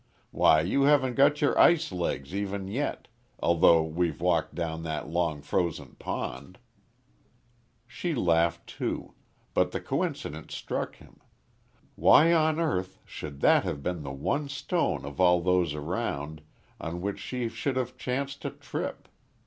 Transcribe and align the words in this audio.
"Why 0.31 0.61
you 0.61 0.81
haven't 0.81 1.13
got 1.13 1.41
your 1.41 1.55
ice 1.59 1.91
legs 1.91 2.33
even 2.33 2.67
yet, 2.67 3.07
although 3.37 3.83
we've 3.83 4.19
walked 4.19 4.55
down 4.55 4.81
that 4.81 5.07
long 5.07 5.43
frozen 5.43 5.93
pond." 5.99 6.57
She 7.85 8.15
laughed 8.15 8.65
too. 8.65 9.13
But 9.53 9.69
the 9.69 9.79
coincidence 9.79 10.55
struck 10.55 10.95
him. 10.95 11.19
Why 11.95 12.33
on 12.33 12.59
earth 12.59 12.97
should 13.05 13.41
that 13.41 13.63
have 13.63 13.83
been 13.83 14.01
the 14.01 14.09
one 14.11 14.49
stone 14.49 15.05
of 15.05 15.21
all 15.21 15.39
those 15.39 15.75
around, 15.75 16.41
on 16.79 17.01
which 17.01 17.19
she 17.19 17.47
should 17.47 17.75
have 17.75 17.95
chanced 17.95 18.41
to 18.41 18.49
trip? 18.49 19.07